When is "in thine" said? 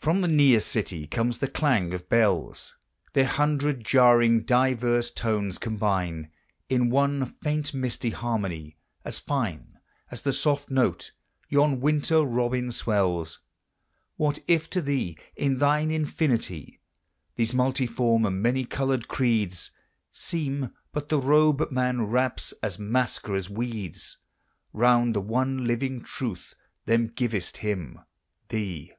15.36-15.90